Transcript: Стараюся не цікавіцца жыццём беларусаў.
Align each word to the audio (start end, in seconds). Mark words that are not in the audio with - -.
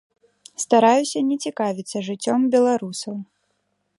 Стараюся 0.63 1.21
не 1.27 1.37
цікавіцца 1.45 1.97
жыццём 2.09 2.39
беларусаў. 2.55 3.15